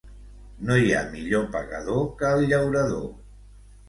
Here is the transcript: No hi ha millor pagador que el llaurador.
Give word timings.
No 0.69 0.77
hi 0.83 0.87
ha 0.95 1.01
millor 1.09 1.45
pagador 1.55 1.99
que 2.21 2.31
el 2.39 2.47
llaurador. 2.53 3.05